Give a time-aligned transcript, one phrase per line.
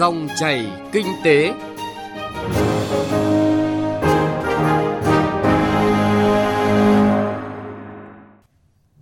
[0.00, 1.54] Dòng chảy kinh tế.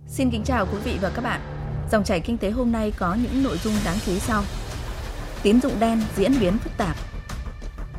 [0.07, 1.41] Xin kính chào quý vị và các bạn.
[1.91, 4.43] Dòng chảy kinh tế hôm nay có những nội dung đáng chú ý sau.
[5.43, 6.95] Tín dụng đen diễn biến phức tạp.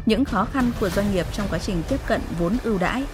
[0.07, 3.05] Những khó khăn của doanh nghiệp trong quá trình tiếp cận vốn ưu đãi.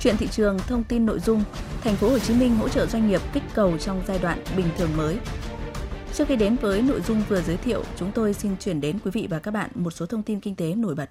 [0.00, 1.44] Chuyện thị trường thông tin nội dung,
[1.84, 4.68] thành phố Hồ Chí Minh hỗ trợ doanh nghiệp kích cầu trong giai đoạn bình
[4.78, 5.16] thường mới.
[6.14, 9.10] Trước khi đến với nội dung vừa giới thiệu, chúng tôi xin chuyển đến quý
[9.10, 11.10] vị và các bạn một số thông tin kinh tế nổi bật.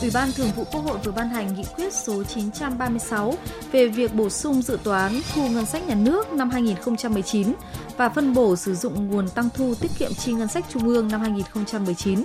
[0.00, 3.34] Ủy ban Thường vụ Quốc hội vừa ban hành nghị quyết số 936
[3.72, 7.52] về việc bổ sung dự toán thu ngân sách nhà nước năm 2019
[7.96, 11.08] và phân bổ sử dụng nguồn tăng thu tiết kiệm chi ngân sách trung ương
[11.08, 12.22] năm 2019.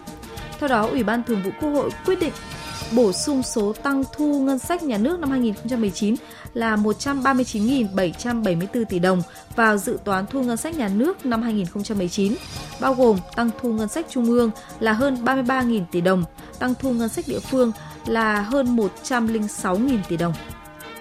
[0.59, 2.33] Theo đó, Ủy ban Thường vụ Quốc hội quyết định
[2.91, 6.15] bổ sung số tăng thu ngân sách nhà nước năm 2019
[6.53, 9.21] là 139.774 tỷ đồng
[9.55, 12.35] vào dự toán thu ngân sách nhà nước năm 2019,
[12.79, 16.23] bao gồm tăng thu ngân sách trung ương là hơn 33.000 tỷ đồng,
[16.59, 17.71] tăng thu ngân sách địa phương
[18.05, 20.33] là hơn 106.000 tỷ đồng.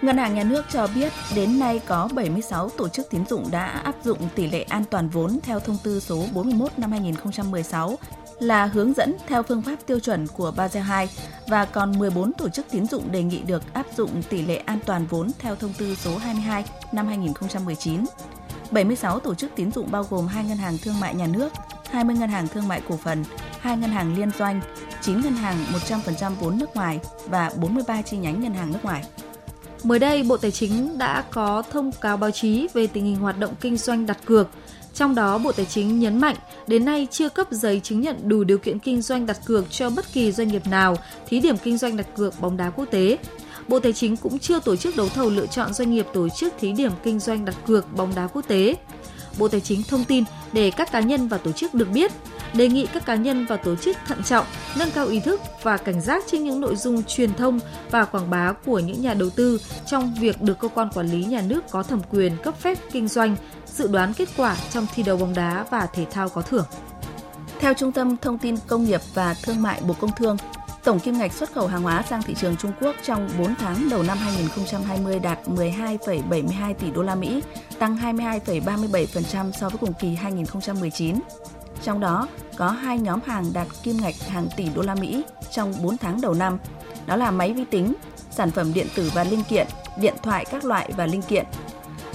[0.03, 3.65] Ngân hàng Nhà nước cho biết đến nay có 76 tổ chức tín dụng đã
[3.65, 7.99] áp dụng tỷ lệ an toàn vốn theo thông tư số 41 năm 2016
[8.39, 11.09] là hướng dẫn theo phương pháp tiêu chuẩn của Basel II
[11.49, 14.79] và còn 14 tổ chức tín dụng đề nghị được áp dụng tỷ lệ an
[14.87, 18.05] toàn vốn theo thông tư số 22 năm 2019.
[18.71, 21.53] 76 tổ chức tín dụng bao gồm hai ngân hàng thương mại nhà nước,
[21.91, 23.25] 20 ngân hàng thương mại cổ phần,
[23.61, 24.61] hai ngân hàng liên doanh,
[25.03, 25.57] 9 ngân hàng
[25.89, 29.05] 100% vốn nước ngoài và 43 chi nhánh ngân hàng nước ngoài.
[29.83, 33.39] Mới đây, Bộ Tài chính đã có thông cáo báo chí về tình hình hoạt
[33.39, 34.49] động kinh doanh đặt cược.
[34.97, 38.45] Trong đó, Bộ Tài chính nhấn mạnh đến nay chưa cấp giấy chứng nhận đủ
[38.45, 40.97] điều kiện kinh doanh đặt cược cho bất kỳ doanh nghiệp nào
[41.29, 43.19] thí điểm kinh doanh đặt cược bóng đá quốc tế.
[43.69, 46.55] Bộ Tài chính cũng chưa tổ chức đấu thầu lựa chọn doanh nghiệp tổ chức
[46.59, 48.75] thí điểm kinh doanh đặt cược bóng đá quốc tế.
[49.39, 52.13] Bộ Tài chính thông tin để các cá nhân và tổ chức được biết,
[52.57, 54.47] đề nghị các cá nhân và tổ chức thận trọng,
[54.79, 57.61] nâng cao ý thức và cảnh giác trên những nội dung truyền thông
[57.91, 61.25] và quảng bá của những nhà đầu tư trong việc được cơ quan quản lý
[61.25, 63.37] nhà nước có thẩm quyền cấp phép kinh doanh,
[63.67, 66.67] dự đoán kết quả trong thi đấu bóng đá và thể thao có thưởng.
[67.61, 70.37] Theo Trung tâm Thông tin Công nghiệp và Thương mại Bộ Công Thương,
[70.85, 73.89] tổng kim ngạch xuất khẩu hàng hóa sang thị trường Trung Quốc trong 4 tháng
[73.89, 77.43] đầu năm 2020 đạt 12,72 tỷ đô la Mỹ,
[77.79, 81.17] tăng 22,37% so với cùng kỳ 2019.
[81.83, 85.75] Trong đó, có hai nhóm hàng đạt kim ngạch hàng tỷ đô la Mỹ trong
[85.83, 86.59] 4 tháng đầu năm,
[87.07, 87.95] đó là máy vi tính,
[88.31, 89.67] sản phẩm điện tử và linh kiện,
[90.01, 91.45] điện thoại các loại và linh kiện.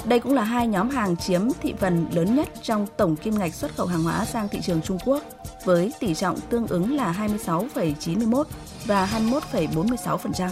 [0.05, 3.53] Đây cũng là hai nhóm hàng chiếm thị phần lớn nhất trong tổng kim ngạch
[3.53, 5.23] xuất khẩu hàng hóa sang thị trường Trung Quốc,
[5.66, 8.43] với tỷ trọng tương ứng là 26,91
[8.85, 10.49] và 21,46%.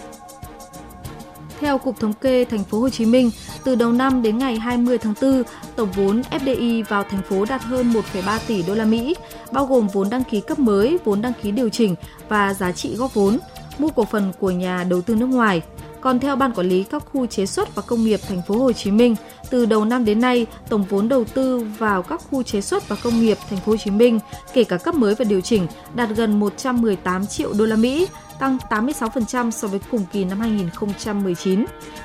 [1.60, 3.30] Theo Cục Thống kê Thành phố Hồ Chí Minh,
[3.64, 5.42] từ đầu năm đến ngày 20 tháng 4,
[5.76, 9.14] tổng vốn FDI vào thành phố đạt hơn 1,3 tỷ đô la Mỹ,
[9.52, 11.94] bao gồm vốn đăng ký cấp mới, vốn đăng ký điều chỉnh
[12.28, 13.38] và giá trị góp vốn,
[13.78, 15.62] mua cổ phần của nhà đầu tư nước ngoài.
[16.00, 18.72] Còn theo Ban quản lý các khu chế xuất và công nghiệp thành phố Hồ
[18.72, 19.16] Chí Minh,
[19.50, 22.96] từ đầu năm đến nay, tổng vốn đầu tư vào các khu chế xuất và
[23.02, 24.20] công nghiệp thành phố Hồ Chí Minh,
[24.52, 28.06] kể cả cấp mới và điều chỉnh, đạt gần 118 triệu đô la Mỹ,
[28.40, 31.64] tăng 86% so với cùng kỳ năm 2019.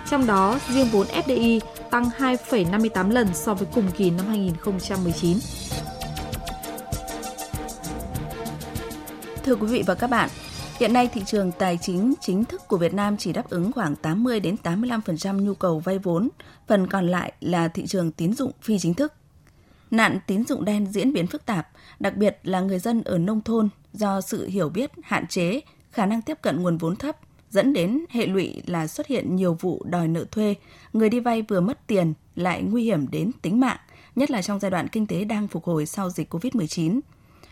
[0.10, 1.60] Trong đó, riêng vốn FDI
[1.90, 5.38] tăng 2,58 lần so với cùng kỳ năm 2019.
[9.44, 10.30] Thưa quý vị và các bạn,
[10.80, 13.96] hiện nay thị trường tài chính chính thức của Việt Nam chỉ đáp ứng khoảng
[13.96, 16.30] 80 đến 85% nhu cầu vay vốn,
[16.68, 19.14] phần còn lại là thị trường tín dụng phi chính thức.
[19.92, 21.68] Nạn tín dụng đen diễn biến phức tạp,
[22.00, 25.62] đặc biệt là người dân ở nông thôn do sự hiểu biết hạn chế
[25.96, 27.18] khả năng tiếp cận nguồn vốn thấp
[27.50, 30.56] dẫn đến hệ lụy là xuất hiện nhiều vụ đòi nợ thuê,
[30.94, 33.78] người đi vay vừa mất tiền lại nguy hiểm đến tính mạng,
[34.16, 37.00] nhất là trong giai đoạn kinh tế đang phục hồi sau dịch Covid-19.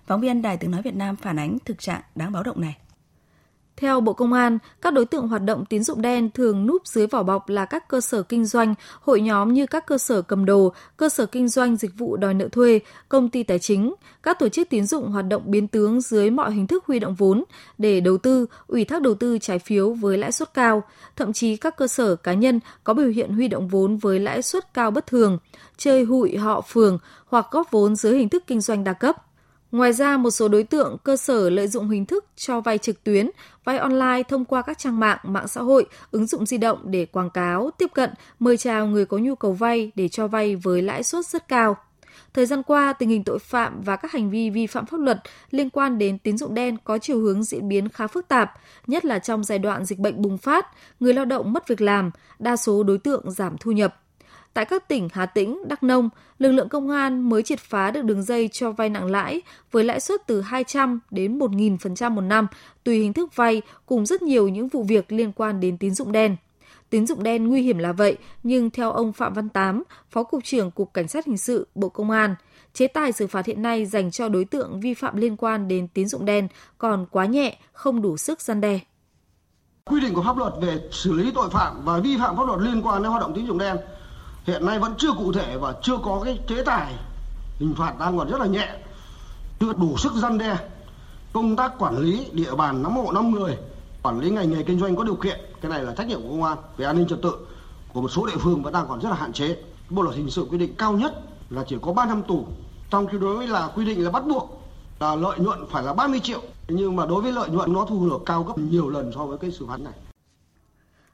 [0.08, 2.76] Phóng viên Đài Tiếng Nói Việt Nam phản ánh thực trạng đáng báo động này.
[3.78, 7.08] Theo Bộ Công an, các đối tượng hoạt động tín dụng đen thường núp dưới
[7.08, 10.46] vỏ bọc là các cơ sở kinh doanh, hội nhóm như các cơ sở cầm
[10.46, 12.80] đồ, cơ sở kinh doanh dịch vụ đòi nợ thuê,
[13.10, 13.94] công ty tài chính,
[14.24, 17.16] các tổ chức tín dụng hoạt động biến tướng dưới mọi hình thức huy động
[17.16, 17.44] vốn
[17.78, 20.84] để đầu tư, ủy thác đầu tư trái phiếu với lãi suất cao,
[21.16, 24.42] thậm chí các cơ sở cá nhân có biểu hiện huy động vốn với lãi
[24.42, 25.38] suất cao bất thường,
[25.78, 29.16] chơi hụi họ phường hoặc góp vốn dưới hình thức kinh doanh đa cấp.
[29.74, 33.04] Ngoài ra, một số đối tượng cơ sở lợi dụng hình thức cho vay trực
[33.04, 33.30] tuyến,
[33.64, 37.06] vay online thông qua các trang mạng, mạng xã hội, ứng dụng di động để
[37.06, 38.10] quảng cáo, tiếp cận,
[38.40, 41.78] mời chào người có nhu cầu vay để cho vay với lãi suất rất cao.
[42.34, 45.22] Thời gian qua, tình hình tội phạm và các hành vi vi phạm pháp luật
[45.52, 48.54] liên quan đến tín dụng đen có chiều hướng diễn biến khá phức tạp,
[48.88, 50.68] nhất là trong giai đoạn dịch bệnh bùng phát,
[51.00, 54.03] người lao động mất việc làm, đa số đối tượng giảm thu nhập.
[54.54, 56.10] Tại các tỉnh Hà Tĩnh, Đắk Nông,
[56.40, 59.42] lực lượng công an mới triệt phá được đường dây cho vay nặng lãi
[59.72, 62.48] với lãi suất từ 200 đến 1.000% một năm,
[62.84, 66.12] tùy hình thức vay cùng rất nhiều những vụ việc liên quan đến tín dụng
[66.12, 66.36] đen.
[66.90, 70.44] Tín dụng đen nguy hiểm là vậy, nhưng theo ông Phạm Văn Tám, Phó Cục
[70.44, 72.36] trưởng Cục Cảnh sát Hình sự, Bộ Công an,
[72.74, 75.88] chế tài xử phạt hiện nay dành cho đối tượng vi phạm liên quan đến
[75.88, 76.48] tín dụng đen
[76.78, 78.80] còn quá nhẹ, không đủ sức gian đe.
[79.86, 82.60] Quy định của pháp luật về xử lý tội phạm và vi phạm pháp luật
[82.62, 83.78] liên quan đến hoạt động tín dụng đen
[84.44, 86.94] hiện nay vẫn chưa cụ thể và chưa có cái chế tài
[87.60, 88.70] hình phạt đang còn rất là nhẹ,
[89.60, 90.58] chưa đủ sức gian đe.
[91.34, 93.58] Công tác quản lý địa bàn nắm hộ năm người,
[94.02, 96.30] quản lý ngành nghề kinh doanh có điều kiện, cái này là trách nhiệm của
[96.30, 97.36] công an về an ninh trật tự
[97.94, 99.58] của một số địa phương vẫn đang còn rất là hạn chế.
[99.90, 102.46] Bộ luật hình sự quy định cao nhất là chỉ có 3 năm tù,
[102.90, 104.62] trong khi đối với là quy định là bắt buộc
[105.00, 106.42] là lợi nhuận phải là 30 triệu.
[106.68, 109.38] Nhưng mà đối với lợi nhuận nó thu được cao gấp nhiều lần so với
[109.38, 109.94] cái xử phạt này.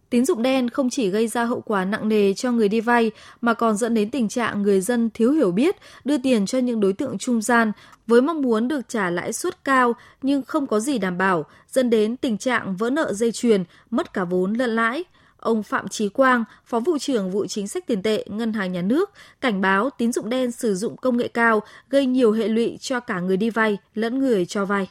[0.10, 3.12] Tín dụng đen không chỉ gây ra hậu quả nặng nề cho người đi vay
[3.42, 6.80] mà còn dẫn đến tình trạng người dân thiếu hiểu biết, đưa tiền cho những
[6.80, 7.72] đối tượng trung gian
[8.08, 11.90] với mong muốn được trả lãi suất cao nhưng không có gì đảm bảo, dẫn
[11.90, 15.04] đến tình trạng vỡ nợ dây chuyền, mất cả vốn lẫn lãi.
[15.38, 18.82] Ông Phạm Trí Quang, Phó vụ trưởng vụ chính sách tiền tệ Ngân hàng Nhà
[18.82, 22.78] nước, cảnh báo tín dụng đen sử dụng công nghệ cao gây nhiều hệ lụy
[22.82, 24.90] cho cả người đi vay lẫn người cho vay.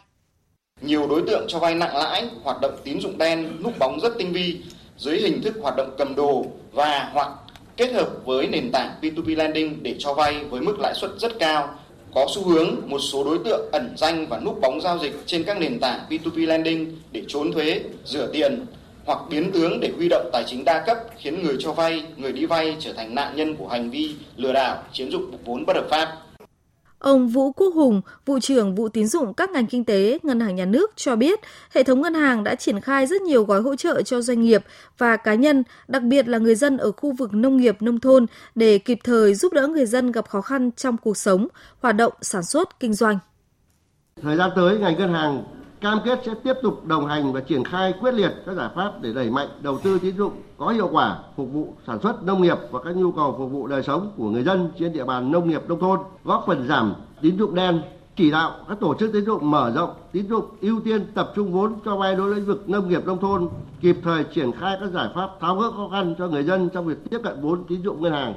[0.82, 4.12] Nhiều đối tượng cho vay nặng lãi, hoạt động tín dụng đen núp bóng rất
[4.18, 4.60] tinh vi,
[4.98, 7.28] dưới hình thức hoạt động cầm đồ và hoặc
[7.76, 11.38] kết hợp với nền tảng P2P lending để cho vay với mức lãi suất rất
[11.38, 11.74] cao.
[12.14, 15.44] Có xu hướng một số đối tượng ẩn danh và núp bóng giao dịch trên
[15.44, 18.66] các nền tảng P2P lending để trốn thuế, rửa tiền
[19.04, 22.32] hoặc biến tướng để huy động tài chính đa cấp khiến người cho vay, người
[22.32, 25.76] đi vay trở thành nạn nhân của hành vi lừa đảo, chiếm dụng vốn bất
[25.76, 26.16] hợp pháp.
[26.98, 30.56] Ông Vũ Quốc Hùng, vụ trưởng vụ tín dụng các ngành kinh tế, ngân hàng
[30.56, 31.40] nhà nước cho biết,
[31.74, 34.64] hệ thống ngân hàng đã triển khai rất nhiều gói hỗ trợ cho doanh nghiệp
[34.98, 38.26] và cá nhân, đặc biệt là người dân ở khu vực nông nghiệp nông thôn
[38.54, 41.48] để kịp thời giúp đỡ người dân gặp khó khăn trong cuộc sống,
[41.80, 43.18] hoạt động sản xuất, kinh doanh.
[44.22, 45.44] Thời gian tới, ngành ngân hàng
[45.80, 48.92] cam kết sẽ tiếp tục đồng hành và triển khai quyết liệt các giải pháp
[49.00, 52.42] để đẩy mạnh đầu tư tín dụng có hiệu quả phục vụ sản xuất nông
[52.42, 55.30] nghiệp và các nhu cầu phục vụ đời sống của người dân trên địa bàn
[55.30, 57.80] nông nghiệp nông thôn, góp phần giảm tín dụng đen,
[58.16, 61.52] chỉ đạo các tổ chức tín dụng mở rộng tín dụng ưu tiên tập trung
[61.52, 63.48] vốn cho vay đối với lĩnh vực nông nghiệp nông thôn,
[63.80, 66.86] kịp thời triển khai các giải pháp tháo gỡ khó khăn cho người dân trong
[66.86, 68.34] việc tiếp cận vốn tín dụng ngân hàng.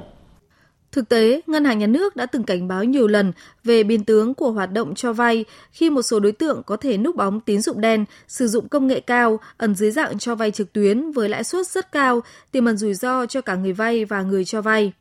[0.92, 3.32] Thực tế, Ngân hàng Nhà nước đã từng cảnh báo nhiều lần
[3.64, 6.98] về biến tướng của hoạt động cho vay khi một số đối tượng có thể
[6.98, 10.50] núp bóng tín dụng đen, sử dụng công nghệ cao, ẩn dưới dạng cho vay
[10.50, 14.04] trực tuyến với lãi suất rất cao, tiềm ẩn rủi ro cho cả người vay
[14.04, 14.92] và người cho vay.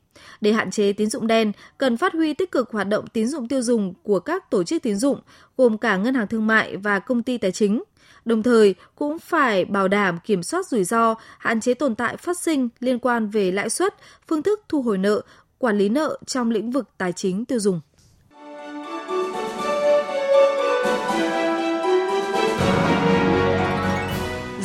[0.42, 3.48] Để hạn chế tín dụng đen, cần phát huy tích cực hoạt động tín dụng
[3.48, 5.20] tiêu dùng của các tổ chức tín dụng,
[5.58, 7.84] gồm cả ngân hàng thương mại và công ty tài chính.
[8.26, 12.40] Đồng thời, cũng phải bảo đảm kiểm soát rủi ro, hạn chế tồn tại phát
[12.40, 13.96] sinh liên quan về lãi suất,
[14.28, 15.22] phương thức thu hồi nợ,
[15.62, 17.82] quản lý nợ trong lĩnh vực tài chính tiêu dùng.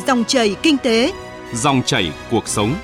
[0.07, 1.13] Dòng chảy kinh tế,
[1.53, 2.75] dòng chảy cuộc sống.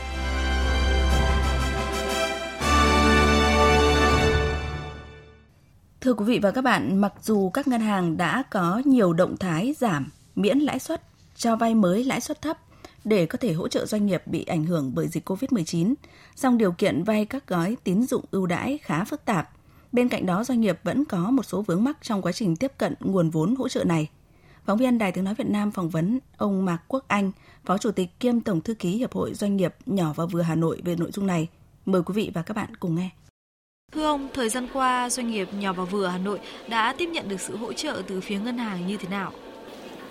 [6.01, 9.37] Thưa quý vị và các bạn, mặc dù các ngân hàng đã có nhiều động
[9.37, 11.01] thái giảm miễn lãi suất,
[11.35, 12.57] cho vay mới lãi suất thấp
[13.03, 15.93] để có thể hỗ trợ doanh nghiệp bị ảnh hưởng bởi dịch COVID-19,
[16.35, 19.49] song điều kiện vay các gói tín dụng ưu đãi khá phức tạp.
[19.91, 22.71] Bên cạnh đó, doanh nghiệp vẫn có một số vướng mắc trong quá trình tiếp
[22.77, 24.09] cận nguồn vốn hỗ trợ này.
[24.65, 27.31] Phóng viên Đài Tiếng Nói Việt Nam phỏng vấn ông Mạc Quốc Anh,
[27.65, 30.55] Phó Chủ tịch kiêm Tổng Thư ký Hiệp hội Doanh nghiệp nhỏ và vừa Hà
[30.55, 31.47] Nội về nội dung này.
[31.85, 33.09] Mời quý vị và các bạn cùng nghe.
[33.91, 37.29] Thưa ông, thời gian qua doanh nghiệp nhỏ và vừa Hà Nội đã tiếp nhận
[37.29, 39.31] được sự hỗ trợ từ phía ngân hàng như thế nào?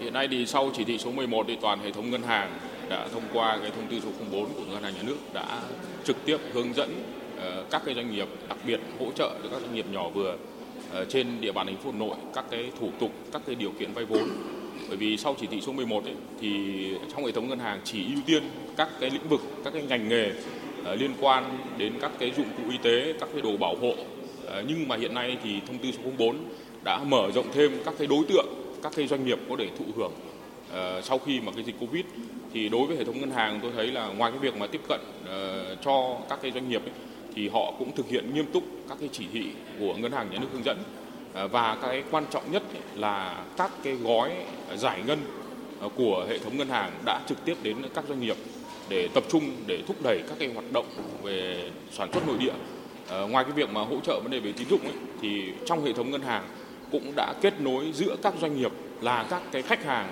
[0.00, 3.08] Hiện nay thì sau chỉ thị số 11 thì toàn hệ thống ngân hàng đã
[3.12, 5.62] thông qua cái thông tư số 04 của ngân hàng nhà nước đã
[6.04, 7.02] trực tiếp hướng dẫn
[7.40, 10.36] ờ, các cái doanh nghiệp đặc biệt hỗ trợ cho các doanh nghiệp nhỏ vừa
[10.92, 13.70] ờ, trên địa bàn thành phố Hà Nội các cái thủ tục các cái điều
[13.70, 14.28] kiện vay vốn.
[14.88, 16.50] Bởi vì sau chỉ thị số 11 ấy, thì
[17.12, 18.42] trong hệ thống ngân hàng chỉ ưu tiên
[18.76, 20.32] các cái lĩnh vực các cái ngành nghề
[20.84, 23.94] ờ, liên quan đến các cái dụng cụ y tế các cái đồ bảo hộ.
[24.68, 26.36] Nhưng mà hiện nay thì thông tư số 04
[26.84, 28.46] đã mở rộng thêm các cái đối tượng
[28.82, 30.12] các cái doanh nghiệp có thể thụ hưởng
[31.02, 32.04] sau khi mà cái dịch covid
[32.54, 34.80] thì đối với hệ thống ngân hàng tôi thấy là ngoài cái việc mà tiếp
[34.88, 36.92] cận uh, cho các cái doanh nghiệp ấy,
[37.34, 39.46] thì họ cũng thực hiện nghiêm túc các cái chỉ thị
[39.78, 40.82] của ngân hàng nhà nước hướng dẫn.
[41.44, 42.62] Uh, và cái quan trọng nhất
[42.94, 44.32] là các cái gói
[44.76, 45.18] giải ngân
[45.86, 48.36] uh, của hệ thống ngân hàng đã trực tiếp đến các doanh nghiệp
[48.88, 50.86] để tập trung để thúc đẩy các cái hoạt động
[51.22, 52.54] về sản xuất nội địa.
[53.24, 55.84] Uh, ngoài cái việc mà hỗ trợ vấn đề về tín dụng ấy, thì trong
[55.84, 56.44] hệ thống ngân hàng
[56.90, 60.08] cũng đã kết nối giữa các doanh nghiệp là các cái khách hàng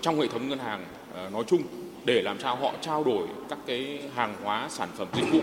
[0.00, 1.62] trong hệ thống ngân hàng Ờ, nói chung
[2.04, 5.40] để làm sao họ trao đổi các cái hàng hóa sản phẩm dịch vụ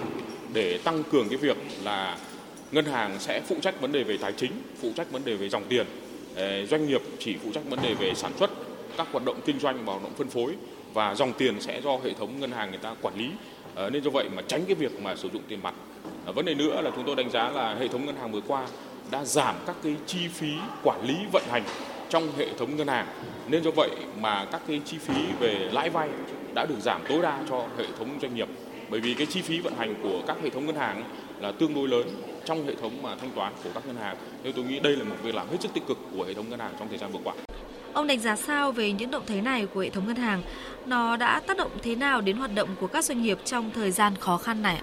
[0.53, 2.17] để tăng cường cái việc là
[2.71, 4.51] ngân hàng sẽ phụ trách vấn đề về tài chính,
[4.81, 5.85] phụ trách vấn đề về dòng tiền.
[6.35, 8.51] Ờ, doanh nghiệp chỉ phụ trách vấn đề về sản xuất,
[8.97, 10.55] các hoạt động kinh doanh và hoạt động phân phối
[10.93, 13.29] và dòng tiền sẽ do hệ thống ngân hàng người ta quản lý.
[13.75, 15.73] Ờ, nên do vậy mà tránh cái việc mà sử dụng tiền mặt.
[16.25, 18.67] Vấn đề nữa là chúng tôi đánh giá là hệ thống ngân hàng vừa qua
[19.11, 20.51] đã giảm các cái chi phí
[20.83, 21.63] quản lý vận hành
[22.12, 23.08] trong hệ thống ngân hàng.
[23.48, 23.89] Nên do vậy
[24.20, 26.10] mà các cái chi phí về lãi vay
[26.56, 28.48] đã được giảm tối đa cho hệ thống doanh nghiệp.
[28.89, 31.03] Bởi vì cái chi phí vận hành của các hệ thống ngân hàng
[31.39, 32.08] là tương đối lớn
[32.46, 34.15] trong hệ thống mà thanh toán của các ngân hàng.
[34.44, 36.50] Nên tôi nghĩ đây là một việc làm hết sức tích cực của hệ thống
[36.50, 37.34] ngân hàng trong thời gian vừa qua.
[37.94, 40.41] Ông đánh giá sao về những động thái này của hệ thống ngân hàng?
[40.86, 43.91] Nó đã tác động thế nào đến hoạt động của các doanh nghiệp trong thời
[43.91, 44.82] gian khó khăn này?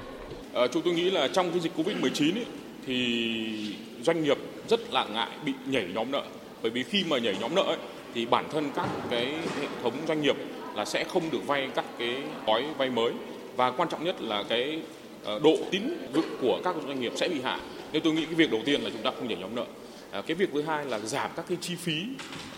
[0.55, 2.47] À, chúng tôi nghĩ là trong cái dịch Covid-19 ấy,
[2.87, 6.23] thì doanh nghiệp rất là ngại bị nhảy nhóm nợ.
[6.62, 7.77] Bởi vì khi mà nhảy nhóm nợ ấy,
[8.15, 9.27] thì bản thân các cái
[9.61, 10.37] hệ thống doanh nghiệp
[10.75, 13.12] là sẽ không được vay các cái gói vay mới
[13.57, 14.81] và quan trọng nhất là cái
[15.25, 15.83] ờ, độ tín
[16.15, 17.61] dụng của các doanh nghiệp sẽ bị hạ.
[17.93, 19.65] Nên tôi nghĩ cái việc đầu tiên là chúng ta không nhảy nhóm nợ.
[20.11, 22.03] À, cái việc thứ hai là giảm các cái chi phí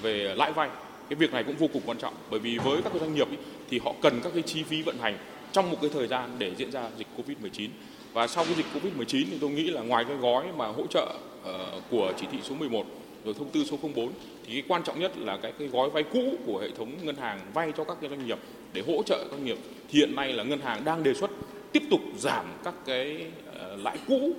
[0.03, 0.69] về lãi vay.
[1.09, 3.37] Cái việc này cũng vô cùng quan trọng bởi vì với các doanh nghiệp ý,
[3.71, 5.19] thì họ cần các cái chi phí vận hành
[5.53, 7.69] trong một cái thời gian để diễn ra dịch Covid-19.
[8.13, 11.15] Và sau cái dịch Covid-19 thì tôi nghĩ là ngoài cái gói mà hỗ trợ
[11.51, 12.85] uh, của chỉ thị số 11
[13.25, 14.13] rồi thông tư số 04
[14.47, 17.17] thì cái quan trọng nhất là cái cái gói vay cũ của hệ thống ngân
[17.17, 18.39] hàng vay cho các cái doanh nghiệp
[18.73, 19.59] để hỗ trợ doanh nghiệp.
[19.89, 21.31] Thì hiện nay là ngân hàng đang đề xuất
[21.73, 24.33] tiếp tục giảm các cái uh, lãi cũ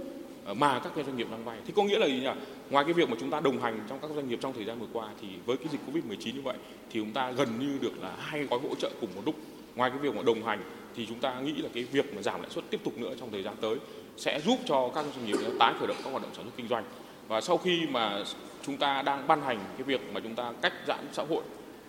[0.46, 1.58] ờ, mà các cái doanh nghiệp đang vay.
[1.66, 2.30] Thì có nghĩa là gì nhỉ?
[2.70, 4.80] Ngoài cái việc mà chúng ta đồng hành trong các doanh nghiệp trong thời gian
[4.80, 6.58] vừa qua thì với cái dịch Covid-19 như vậy
[6.92, 9.36] thì chúng ta gần như được là hai gói hỗ trợ cùng một lúc.
[9.76, 10.60] Ngoài cái việc mà đồng hành
[10.96, 13.32] thì chúng ta nghĩ là cái việc mà giảm lãi suất tiếp tục nữa trong
[13.32, 13.76] thời gian tới
[14.18, 16.68] sẽ giúp cho các doanh nghiệp tái khởi động các hoạt động sản xuất kinh
[16.68, 16.84] doanh.
[17.32, 18.24] Và sau khi mà
[18.66, 21.44] chúng ta đang ban hành cái việc mà chúng ta cách giãn xã hội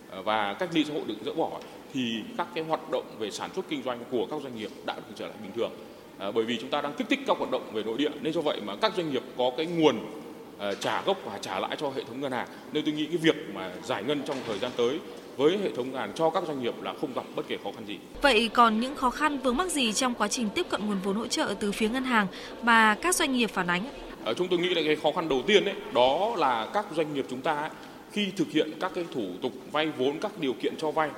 [0.09, 1.49] ờ, và cách ly xã hội được dỡ bỏ
[1.93, 4.95] thì các cái hoạt động về sản xuất kinh doanh của các doanh nghiệp đã
[4.95, 5.71] được trở lại bình thường.
[6.17, 8.33] À, bởi vì chúng ta đang kích thích các hoạt động về nội địa nên
[8.33, 11.75] do vậy mà các doanh nghiệp có cái nguồn uh, trả gốc và trả lãi
[11.79, 14.59] cho hệ thống ngân hàng nên tôi nghĩ cái việc mà giải ngân trong thời
[14.59, 14.99] gian tới
[15.37, 17.71] với hệ thống ngân hàng cho các doanh nghiệp là không gặp bất kể khó
[17.75, 17.97] khăn gì.
[18.21, 21.15] Vậy còn những khó khăn vướng mắc gì trong quá trình tiếp cận nguồn vốn
[21.15, 22.27] hỗ trợ từ phía ngân hàng
[22.61, 23.83] mà các doanh nghiệp phản ánh?
[24.25, 27.13] Ờ, chúng tôi nghĩ là cái khó khăn đầu tiên đấy đó là các doanh
[27.13, 27.69] nghiệp chúng ta ấy,
[28.11, 31.09] khi thực hiện các cái thủ tục vay vốn các điều kiện cho vay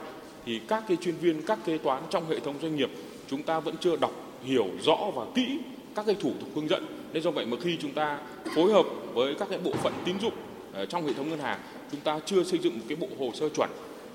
[0.46, 2.90] thì các cái chuyên viên các kế toán trong hệ thống doanh nghiệp
[3.28, 4.12] chúng ta vẫn chưa đọc
[4.44, 5.60] hiểu rõ và kỹ
[5.96, 6.86] các cái thủ tục hướng dẫn.
[7.14, 8.20] Nên do vậy mà khi chúng ta
[8.56, 10.34] phối hợp với các cái bộ phận tín dụng
[10.74, 11.60] ờ, trong hệ thống ngân hàng
[11.92, 13.70] chúng ta chưa xây dựng một cái bộ hồ sơ chuẩn.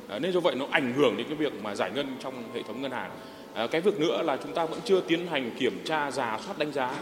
[0.08, 2.62] Ờ, nên do vậy nó ảnh hưởng đến cái việc mà giải ngân trong hệ
[2.62, 3.10] thống ngân hàng.
[3.70, 6.72] Cái việc nữa là chúng ta vẫn chưa tiến hành kiểm tra giả soát đánh
[6.72, 6.94] giá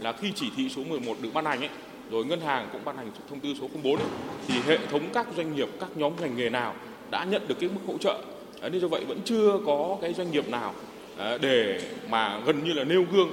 [0.00, 1.70] là khi chỉ thị số 11 được ban hành ấy
[2.10, 4.08] rồi ngân hàng cũng ban hành thông tư số 04 ấy,
[4.48, 6.74] thì hệ thống các doanh nghiệp các nhóm ngành nghề nào
[7.10, 8.22] đã nhận được cái mức hỗ trợ?
[8.62, 10.74] Nên do vậy vẫn chưa có cái doanh nghiệp nào
[11.18, 13.28] à, để mà gần như là nêu gương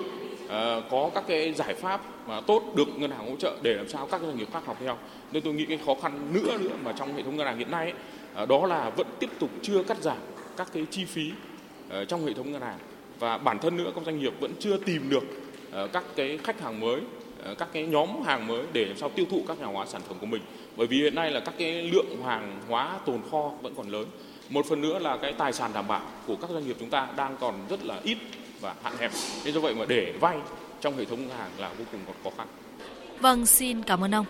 [0.50, 3.90] à, có các cái giải pháp mà tốt được ngân hàng hỗ trợ để làm
[3.90, 4.98] sao các doanh nghiệp khác học theo.
[5.32, 7.72] Nên tôi nghĩ cái khó khăn nữa nữa mà trong hệ thống ngân hàng hiện
[7.72, 7.94] nay ấy,
[8.36, 10.18] à, đó là vẫn tiếp tục chưa cắt giảm
[10.58, 11.32] các cái chi phí
[12.08, 12.78] trong hệ thống ngân hàng.
[13.20, 15.24] Và bản thân nữa các doanh nghiệp vẫn chưa tìm được
[15.72, 17.02] Ờ, các cái khách hàng mới
[17.44, 20.02] ờ, các cái nhóm hàng mới để làm sao tiêu thụ các hàng hóa sản
[20.08, 20.42] phẩm của mình.
[20.78, 24.06] Bởi vì hiện nay là các cái lượng hàng hóa tồn kho vẫn còn lớn.
[24.50, 27.08] Một phần nữa là cái tài sản đảm bảo của các doanh nghiệp chúng ta
[27.18, 28.18] đang còn rất là ít
[28.62, 29.12] và hạn hẹp.
[29.46, 30.38] Nên do vậy mà để vay
[30.82, 32.48] trong hệ thống ngân hàng là vô cùng còn khó khăn.
[33.20, 34.26] Vâng, xin cảm ơn ông.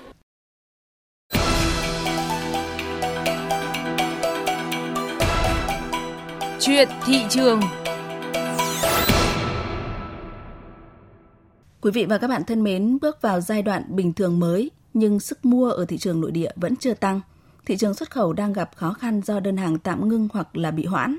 [6.60, 7.62] Chuyện thị trường.
[11.82, 15.20] Quý vị và các bạn thân mến, bước vào giai đoạn bình thường mới, nhưng
[15.20, 17.22] sức mua ở thị trường nội địa vẫn chưa tăng.
[17.66, 20.72] Thị trường xuất khẩu đang gặp khó khăn do đơn hàng tạm ngưng hoặc là
[20.72, 21.18] bị hoãn.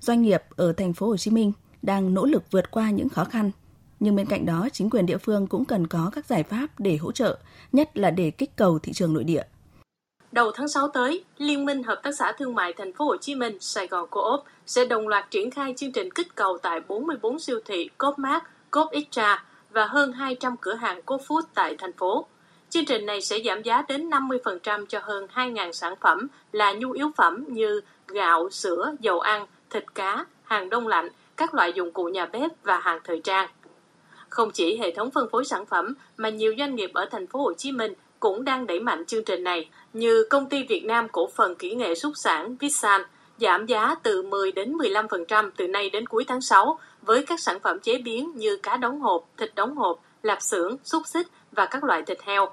[0.00, 3.24] Doanh nghiệp ở thành phố Hồ Chí Minh đang nỗ lực vượt qua những khó
[3.24, 3.50] khăn,
[4.00, 6.96] nhưng bên cạnh đó chính quyền địa phương cũng cần có các giải pháp để
[6.96, 7.38] hỗ trợ,
[7.72, 9.42] nhất là để kích cầu thị trường nội địa.
[10.32, 13.34] Đầu tháng 6 tới, Liên minh Hợp tác xã Thương mại Thành phố Hồ Chí
[13.34, 17.38] Minh Sài Gòn Co-op sẽ đồng loạt triển khai chương trình kích cầu tại 44
[17.38, 19.44] siêu thị Coopmart, Coop Extra
[19.76, 22.26] và hơn 200 cửa hàng Coop Food tại thành phố.
[22.70, 26.92] Chương trình này sẽ giảm giá đến 50% cho hơn 2.000 sản phẩm là nhu
[26.92, 31.92] yếu phẩm như gạo, sữa, dầu ăn, thịt cá, hàng đông lạnh, các loại dụng
[31.92, 33.48] cụ nhà bếp và hàng thời trang.
[34.28, 37.38] Không chỉ hệ thống phân phối sản phẩm mà nhiều doanh nghiệp ở thành phố
[37.38, 41.08] Hồ Chí Minh cũng đang đẩy mạnh chương trình này, như công ty Việt Nam
[41.08, 43.02] cổ phần kỹ nghệ xúc sản Vitsan
[43.40, 47.58] giảm giá từ 10 đến 15% từ nay đến cuối tháng 6 với các sản
[47.62, 51.66] phẩm chế biến như cá đóng hộp, thịt đóng hộp, lạp xưởng, xúc xích và
[51.66, 52.46] các loại thịt heo.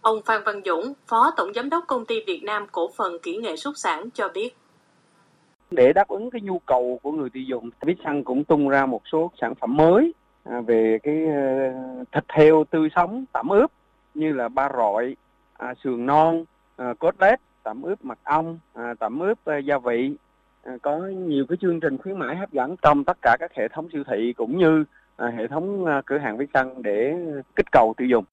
[0.00, 3.36] Ông Phan Văn Dũng, Phó Tổng Giám đốc Công ty Việt Nam Cổ phần Kỹ
[3.36, 4.56] nghệ Xúc sản cho biết.
[5.70, 9.02] Để đáp ứng cái nhu cầu của người tiêu dùng, Vitsan cũng tung ra một
[9.12, 10.12] số sản phẩm mới
[10.44, 11.72] à, về cái ờ,
[12.12, 13.72] thịt heo tươi sống tẩm ướp
[14.14, 15.16] như là ba rọi,
[15.56, 16.44] à, sườn non,
[16.76, 20.16] à, cốt lết, tẩm ướp mật ong, à, tẩm ướp à, gia vị.
[20.64, 23.68] À, có nhiều cái chương trình khuyến mãi hấp dẫn trong tất cả các hệ
[23.68, 24.84] thống siêu thị cũng như
[25.16, 27.14] à, hệ thống à, cửa hàng với xăng để
[27.56, 28.24] kích cầu tiêu dùng.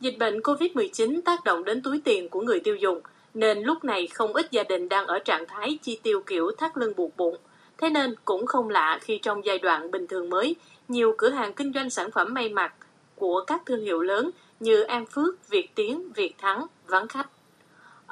[0.00, 3.00] Dịch bệnh COVID-19 tác động đến túi tiền của người tiêu dùng,
[3.34, 6.76] nên lúc này không ít gia đình đang ở trạng thái chi tiêu kiểu thắt
[6.76, 7.36] lưng buộc bụng.
[7.78, 10.56] Thế nên cũng không lạ khi trong giai đoạn bình thường mới,
[10.88, 12.74] nhiều cửa hàng kinh doanh sản phẩm may mặc
[13.14, 17.28] của các thương hiệu lớn như An Phước, Việt Tiến, Việt Thắng vắng khách.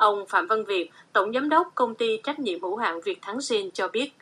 [0.02, 3.40] Ông Phạm Văn Việt, Tổng Giám đốc Công ty Trách nhiệm hữu hạn Việt Thắng
[3.40, 4.12] Sinh cho biết,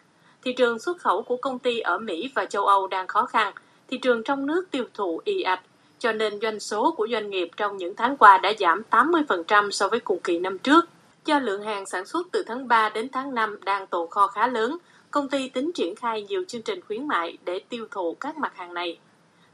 [0.43, 3.53] thị trường xuất khẩu của công ty ở Mỹ và châu Âu đang khó khăn,
[3.89, 5.61] thị trường trong nước tiêu thụ y ạch,
[5.99, 9.89] cho nên doanh số của doanh nghiệp trong những tháng qua đã giảm 80% so
[9.89, 10.89] với cùng kỳ năm trước.
[11.25, 14.47] Do lượng hàng sản xuất từ tháng 3 đến tháng 5 đang tồn kho khá
[14.47, 14.77] lớn,
[15.11, 18.53] công ty tính triển khai nhiều chương trình khuyến mại để tiêu thụ các mặt
[18.57, 18.99] hàng này.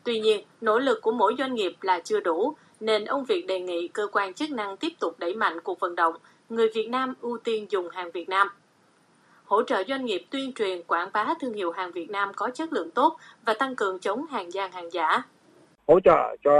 [0.04, 3.60] Tuy nhiên, nỗ lực của mỗi doanh nghiệp là chưa đủ, nên ông Việt đề
[3.60, 6.14] nghị cơ quan chức năng tiếp tục đẩy mạnh cuộc vận động
[6.48, 8.48] người Việt Nam ưu tiên dùng hàng Việt Nam.
[9.44, 12.72] Hỗ trợ doanh nghiệp tuyên truyền quảng bá thương hiệu hàng Việt Nam có chất
[12.72, 15.22] lượng tốt và tăng cường chống hàng gian hàng giả.
[15.88, 16.52] Hỗ trợ cho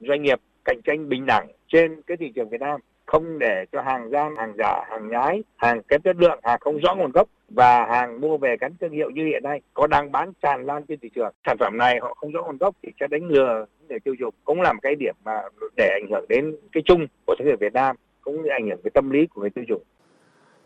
[0.00, 3.82] doanh nghiệp cạnh tranh bình đẳng trên cái thị trường Việt Nam không để cho
[3.82, 7.28] hàng gian, hàng giả, hàng nhái, hàng kém chất lượng, hàng không rõ nguồn gốc
[7.50, 10.82] và hàng mua về gắn thương hiệu như hiện nay có đang bán tràn lan
[10.88, 11.32] trên thị trường.
[11.46, 14.34] Sản phẩm này họ không rõ nguồn gốc thì sẽ đánh lừa người tiêu dùng
[14.44, 15.42] cũng làm cái điểm mà
[15.76, 18.80] để ảnh hưởng đến cái chung của thương hiệu Việt Nam cũng như ảnh hưởng
[18.84, 19.82] cái tâm lý của người tiêu dùng.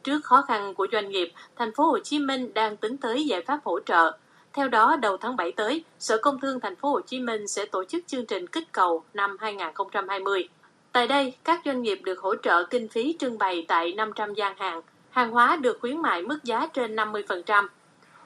[0.02, 3.42] Trước khó khăn của doanh nghiệp, thành phố Hồ Chí Minh đang tính tới giải
[3.46, 4.18] pháp hỗ trợ.
[4.52, 7.64] Theo đó, đầu tháng 7 tới, Sở Công Thương thành phố Hồ Chí Minh sẽ
[7.72, 10.48] tổ chức chương trình kích cầu năm 2020.
[10.92, 14.56] Tại đây, các doanh nghiệp được hỗ trợ kinh phí trưng bày tại 500 gian
[14.56, 14.80] hàng,
[15.14, 17.68] hàng hóa được khuyến mại mức giá trên 50%.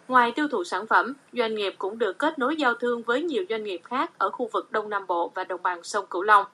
[0.08, 3.44] Ngoài tiêu thụ sản phẩm, doanh nghiệp cũng được kết nối giao thương với nhiều
[3.48, 6.44] doanh nghiệp khác ở khu vực Đông Nam Bộ và đồng bằng sông Cửu Long.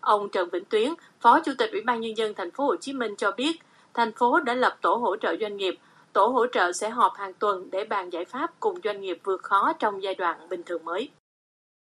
[0.00, 2.92] Ông Trần Vĩnh Tuyến, Phó Chủ tịch Ủy ban nhân dân thành phố Hồ Chí
[2.92, 3.56] Minh cho biết,
[3.94, 5.78] thành phố đã lập tổ hỗ trợ doanh nghiệp.
[6.12, 9.42] Tổ hỗ trợ sẽ họp hàng tuần để bàn giải pháp cùng doanh nghiệp vượt
[9.42, 11.08] khó trong giai đoạn bình thường mới.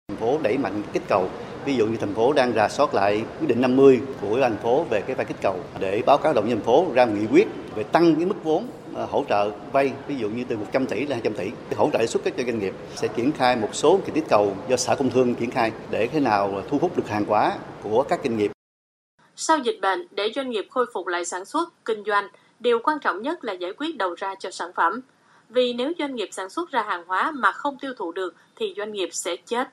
[0.08, 1.30] Thành phố đẩy mạnh kích cầu
[1.68, 4.84] Ví dụ như thành phố đang rà soát lại quyết định 50 của thành phố
[4.90, 7.84] về cái vay kích cầu để báo cáo động thành phố ra nghị quyết về
[7.84, 11.12] tăng cái mức vốn ờ, hỗ trợ vay ví dụ như từ 100 tỷ lên
[11.12, 14.24] 200 tỷ hỗ trợ xuất cho doanh nghiệp sẽ triển khai một số kỳ tiết
[14.30, 17.58] cầu do sở công thương triển khai để thế nào thu hút được hàng hóa
[17.84, 18.52] của các doanh nghiệp.
[19.36, 22.28] Sau dịch bệnh, để doanh nghiệp khôi phục lại sản xuất, kinh doanh,
[22.60, 25.02] điều quan trọng nhất là giải quyết đầu ra cho sản phẩm.
[25.50, 28.74] Vì nếu doanh nghiệp sản xuất ra hàng hóa mà không tiêu thụ được thì
[28.78, 29.68] doanh nghiệp sẽ chết.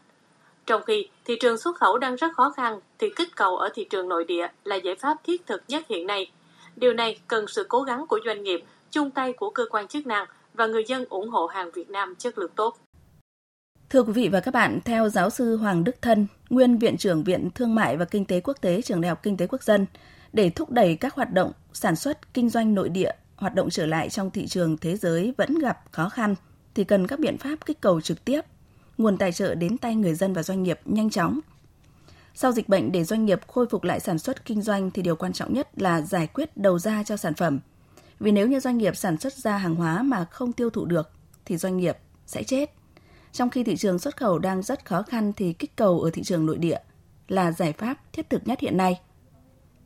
[0.66, 3.87] Trong khi thị trường xuất khẩu đang rất khó khăn, thì kích cầu ở thị
[3.90, 6.31] trường nội địa là giải pháp thiết thực nhất hiện nay.
[6.77, 10.07] Điều này cần sự cố gắng của doanh nghiệp, chung tay của cơ quan chức
[10.07, 12.77] năng và người dân ủng hộ hàng Việt Nam chất lượng tốt.
[13.90, 17.24] Thưa quý vị và các bạn, theo giáo sư Hoàng Đức Thân, nguyên Viện trưởng
[17.24, 19.87] Viện Thương mại và Kinh tế Quốc tế Trường Đại học Kinh tế Quốc dân,
[20.33, 23.87] để thúc đẩy các hoạt động sản xuất, kinh doanh nội địa hoạt động trở
[23.87, 26.35] lại trong thị trường thế giới vẫn gặp khó khăn,
[26.74, 28.40] thì cần các biện pháp kích cầu trực tiếp
[28.98, 31.40] nguồn tài trợ đến tay người dân và doanh nghiệp nhanh chóng.
[32.35, 35.16] Sau dịch bệnh để doanh nghiệp khôi phục lại sản xuất kinh doanh thì điều
[35.16, 37.61] quan trọng nhất là giải quyết đầu ra cho sản phẩm.
[38.20, 41.11] Vì nếu như doanh nghiệp sản xuất ra hàng hóa mà không tiêu thụ được
[41.44, 42.74] thì doanh nghiệp sẽ chết.
[43.33, 46.22] Trong khi thị trường xuất khẩu đang rất khó khăn thì kích cầu ở thị
[46.22, 46.78] trường nội địa
[47.28, 49.00] là giải pháp thiết thực nhất hiện nay.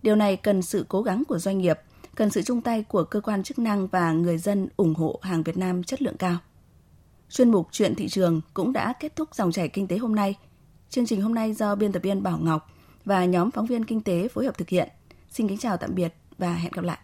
[0.02, 1.78] Điều này cần sự cố gắng của doanh nghiệp,
[2.14, 5.42] cần sự chung tay của cơ quan chức năng và người dân ủng hộ hàng
[5.42, 6.38] Việt Nam chất lượng cao.
[7.30, 10.34] Chuyên mục Chuyện thị trường cũng đã kết thúc dòng chảy kinh tế hôm nay.
[10.90, 12.72] Chương trình hôm nay do biên tập viên Bảo Ngọc
[13.04, 14.88] và nhóm phóng viên kinh tế phối hợp thực hiện.
[15.30, 16.98] Xin kính chào tạm biệt và hẹn gặp lại.